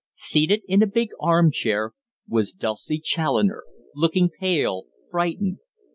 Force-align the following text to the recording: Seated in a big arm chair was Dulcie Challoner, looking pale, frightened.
Seated 0.15 0.63
in 0.67 0.81
a 0.81 0.87
big 0.87 1.11
arm 1.19 1.51
chair 1.51 1.91
was 2.27 2.51
Dulcie 2.53 2.97
Challoner, 2.97 3.65
looking 3.93 4.31
pale, 4.31 4.85
frightened. 5.11 5.59